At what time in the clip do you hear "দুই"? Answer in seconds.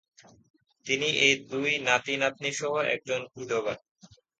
1.51-1.71